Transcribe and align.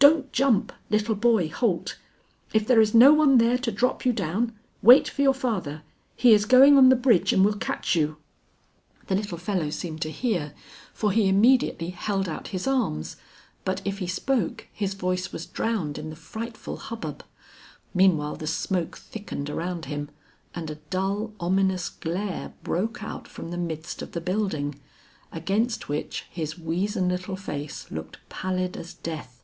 "Don't 0.00 0.30
jump, 0.32 0.72
little 0.90 1.16
boy 1.16 1.48
Holt. 1.48 1.98
If 2.52 2.68
there 2.68 2.80
is 2.80 2.94
no 2.94 3.12
one 3.12 3.38
there 3.38 3.58
to 3.58 3.72
drop 3.72 4.06
you 4.06 4.12
down, 4.12 4.56
wait 4.80 5.08
for 5.08 5.22
your 5.22 5.34
father. 5.34 5.82
He 6.14 6.32
is 6.32 6.44
going 6.44 6.78
on 6.78 6.88
the 6.88 6.94
bridge 6.94 7.32
and 7.32 7.44
will 7.44 7.56
catch 7.56 7.96
you." 7.96 8.16
The 9.08 9.16
little 9.16 9.38
fellow 9.38 9.70
seemed 9.70 10.00
to 10.02 10.12
hear, 10.12 10.54
for 10.94 11.10
he 11.10 11.28
immediately 11.28 11.90
held 11.90 12.28
out 12.28 12.48
his 12.48 12.68
arms, 12.68 13.16
but 13.64 13.82
if 13.84 13.98
he 13.98 14.06
spoke, 14.06 14.68
his 14.72 14.94
voice 14.94 15.32
was 15.32 15.46
drowned 15.46 15.98
in 15.98 16.10
the 16.10 16.16
frightful 16.16 16.76
hubbub. 16.76 17.24
Meanwhile 17.92 18.36
the 18.36 18.46
smoke 18.46 18.96
thickened 18.96 19.50
around 19.50 19.86
him, 19.86 20.10
and 20.54 20.70
a 20.70 20.76
dull 20.90 21.32
ominous 21.40 21.88
glare 21.88 22.52
broke 22.62 23.02
out 23.02 23.26
from 23.26 23.50
the 23.50 23.58
midst 23.58 24.00
of 24.00 24.12
the 24.12 24.20
building, 24.20 24.78
against 25.32 25.88
which 25.88 26.24
his 26.30 26.54
weazen 26.56 27.08
little 27.08 27.36
face 27.36 27.90
looked 27.90 28.18
pallid 28.28 28.76
as 28.76 28.94
death. 28.94 29.34